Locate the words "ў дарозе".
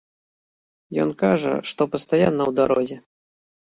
2.53-2.97